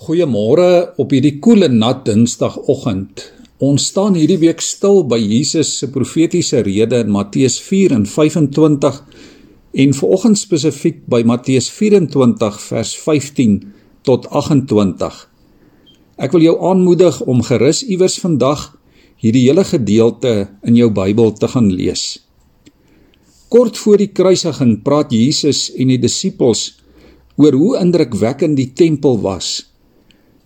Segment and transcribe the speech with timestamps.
[0.00, 3.26] Goeiemôre op hierdie koele nat Dinsdagoggend.
[3.62, 8.96] Ons staan hierdie week stil by Jesus se profetiese rede in Matteus 4 en 25
[9.84, 13.58] en vanoggend spesifiek by Matteus 24 vers 15
[14.08, 15.18] tot 28.
[16.16, 18.70] Ek wil jou aanmoedig om gerus iewers vandag
[19.20, 22.16] hierdie hele gedeelte in jou Bybel te gaan lees.
[23.52, 26.70] Kort voor die kruisiging praat Jesus en die disippels
[27.36, 29.60] oor hoe indrukwekkend die tempel was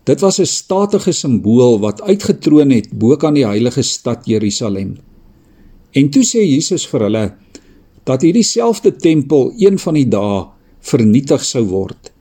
[0.07, 4.97] Dit was 'n statige simbool wat uitgetroon het bo kan die heilige stad Jerusalem.
[5.91, 7.35] En toe sê Jesus vir hulle
[8.05, 10.47] dat hierdie selfde tempel een van die dae
[10.81, 12.13] vernietig sou word.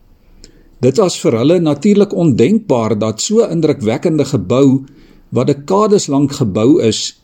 [0.81, 4.85] Dit was vir hulle natuurlik ondenkbaar dat so indrukwekkende gebou
[5.29, 7.21] wat dekades lank gebou is,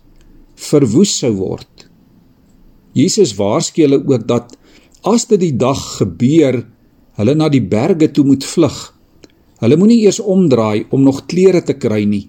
[0.55, 1.89] verwoes sou word.
[2.93, 4.57] Jesus waarsku hulle ook dat
[5.01, 6.67] as dit die dag gebeur,
[7.17, 9.00] hulle na die berge toe moet vlug
[9.61, 12.27] Hulle moenie eers omdraai om nog klere te kry nie.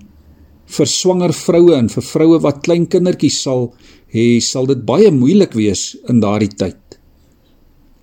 [0.72, 3.70] Vir swanger vroue en vir vroue wat klein kindertjies sal
[4.12, 6.98] hê, sal dit baie moeilik wees in daardie tyd.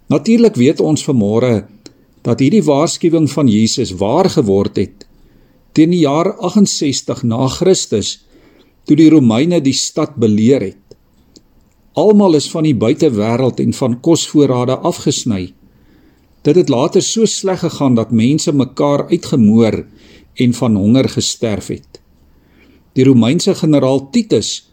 [0.10, 1.68] Natuurlik weet ons vanmôre
[2.26, 5.06] dat hierdie waarskuwing van Jesus waar geword het
[5.78, 8.18] teen die jaar 68 na Christus
[8.90, 10.98] toe die Romeine die stad beleer het.
[11.94, 15.52] Almal is van die buitewêreld en van kosvoorrade afgesny.
[16.42, 19.86] Dit het later so sleg gegaan dat mense mekaar uitgemoor
[20.34, 22.00] en van honger gesterf het.
[22.96, 24.70] Die Romeinse generaal Titus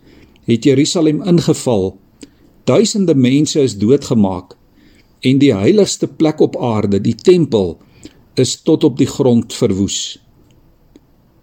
[0.47, 1.97] het Jerusalem ingeval.
[2.65, 4.55] Duisende mense is doodgemaak
[5.21, 7.79] en die heiligste plek op aarde, die tempel,
[8.35, 10.19] is tot op die grond verwoes.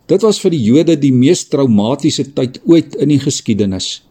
[0.07, 4.03] Dit was vir die Jode die mees traumatiese tyd ooit in die geskiedenis.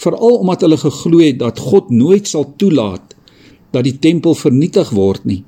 [0.00, 3.09] Veral omdat hulle geglo het dat God nooit sal toelaat
[3.74, 5.42] dat die tempel vernietig word nie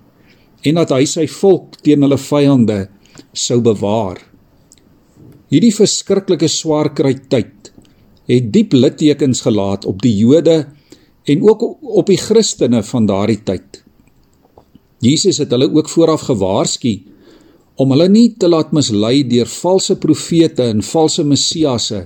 [0.63, 2.85] en dat hy sy volk teen hulle vyande
[3.35, 4.21] sou bewaar.
[5.51, 7.73] Hierdie verskriklike swaar kry tyd
[8.31, 10.63] het diep littekens gelaat op die Jode
[11.29, 13.83] en ook op die Christene van daardie tyd.
[15.03, 16.95] Jesus het hulle ook vooraf gewaarsku
[17.83, 22.05] om hulle nie te laat mislei deur valse profete en valse messiasse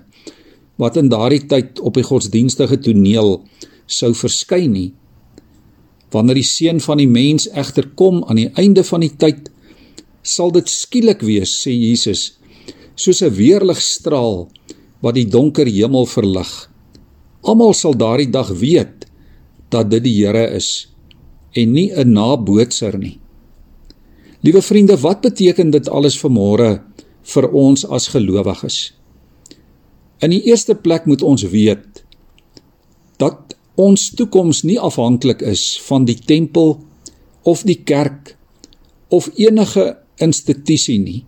[0.81, 3.39] wat in daardie tyd op die godsdienstige toneel
[3.87, 4.91] sou verskyn nie.
[6.15, 9.51] Wanneer die seun van die mens egter kom aan die einde van die tyd,
[10.23, 12.39] sal dit skielik wees, sê Jesus,
[12.95, 14.49] soos 'n weerligstraal
[15.03, 16.71] wat die donker hemel verlig.
[17.43, 19.07] Almal sal daardie dag weet
[19.71, 20.89] dat dit die Here is
[21.53, 23.19] en nie 'n nabootser nie.
[24.43, 26.83] Liewe vriende, wat beteken dit alles vir môre
[27.23, 28.93] vir ons as gelowiges?
[30.21, 31.96] In die eerste plek moet ons weet
[33.77, 36.79] ons toekoms nie afhanklik is van die tempel
[37.45, 38.35] of die kerk
[39.13, 41.23] of enige institusie nie.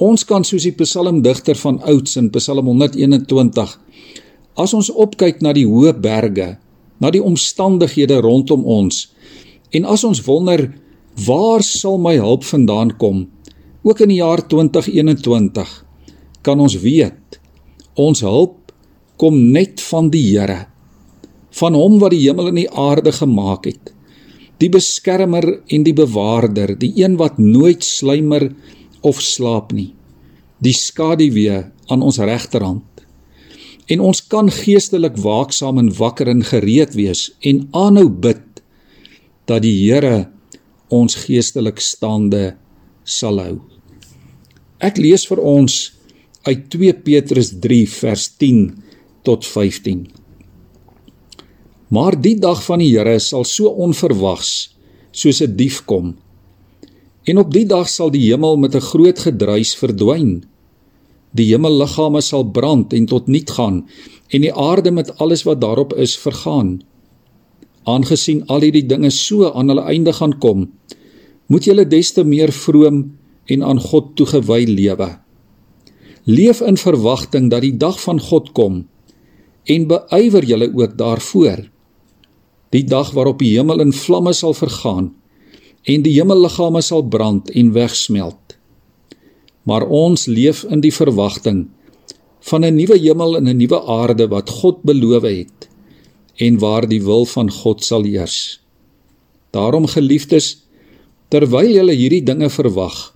[0.00, 3.76] Ons kan soos die psalmdigter van ouds in Psalm 121
[4.60, 6.56] as ons opkyk na die hoë berge,
[7.00, 9.06] na die omstandighede rondom ons
[9.72, 10.66] en as ons wonder
[11.26, 13.24] waar sal my hulp vandaan kom
[13.86, 15.70] ook in die jaar 2021
[16.44, 17.40] kan ons weet
[18.00, 18.74] ons hulp
[19.20, 20.69] kom net van die Here
[21.58, 23.94] van hom wat die hemel en die aarde gemaak het.
[24.60, 28.50] Die beskermer en die bewaarder die een wat nooit sluimer
[29.00, 29.92] of slaap nie
[30.60, 32.84] die skaduwee aan ons regterhand.
[33.90, 38.62] En ons kan geestelik waaksaam en wakker en gereed wees en aanhou bid
[39.50, 40.28] dat die Here
[40.94, 42.54] ons geestelik staande
[43.04, 43.56] sal hou.
[44.78, 45.80] Ek lees vir ons
[46.46, 48.62] uit 2 Petrus 3 vers 10
[49.26, 50.19] tot 15
[51.90, 54.76] Maar die dag van die Here sal so onverwags
[55.10, 56.14] soos 'n dief kom.
[57.26, 60.44] En op die dag sal die hemel met 'n groot gedruis verdwyn.
[61.34, 63.88] Die hemelliggame sal brand en tot niet gaan
[64.28, 66.82] en die aarde met alles wat daarop is vergaan.
[67.82, 70.70] Aangesien al hierdie dinge so aan hulle einde gaan kom,
[71.46, 75.18] moet julle des te meer vroom en aan God toegewy lewe.
[76.24, 78.86] Leef in verwagting dat die dag van God kom
[79.64, 81.70] en beywer julle ook daarvoor
[82.74, 85.10] die dag waarop die hemel in vlamme sal vergaan
[85.88, 88.56] en die hemelliggame sal brand en wegsmelt.
[89.66, 91.66] Maar ons leef in die verwagting
[92.50, 95.68] van 'n nuwe hemel en 'n nuwe aarde wat God beloof het
[96.36, 98.60] en waar die wil van God sal heers.
[99.50, 100.64] Daarom geliefdes,
[101.28, 103.14] terwyl julle hierdie dinge verwag,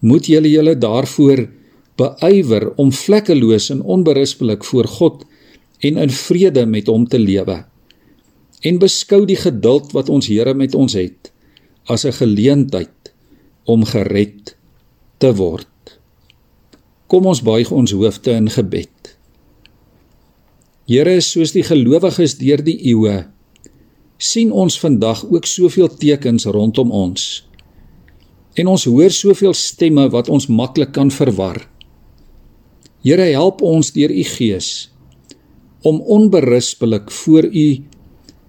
[0.00, 1.48] moet julle julle daarvoor
[1.96, 5.24] beywer om vlekkeloos en onberispelik voor God
[5.80, 7.64] en in vrede met hom te lewe
[8.62, 11.32] en beskou die geduld wat ons Here met ons het
[11.86, 13.12] as 'n geleentheid
[13.64, 14.56] om gered
[15.18, 15.98] te word.
[17.06, 19.16] Kom ons buig ons hoofde in gebed.
[20.86, 23.26] Here, soos die gelowiges deur die eeue
[24.18, 27.44] sien ons vandag ook soveel tekens rondom ons.
[28.56, 31.68] En ons hoor soveel stemme wat ons maklik kan verwar.
[33.04, 34.90] Here, help ons deur u Gees
[35.86, 37.66] om onberispelik voor u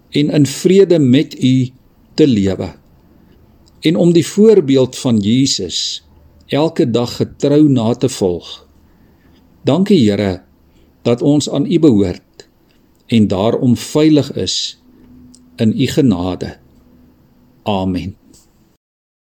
[0.09, 1.69] en in vrede met u
[2.13, 2.73] te lewe
[3.79, 6.03] en om die voorbeeld van Jesus
[6.45, 8.67] elke dag getrou na te volg.
[9.61, 10.41] Dankie Here
[11.01, 12.47] dat ons aan U behoort
[13.05, 14.79] en daarom veilig is
[15.55, 16.57] in U genade.
[17.63, 18.15] Amen.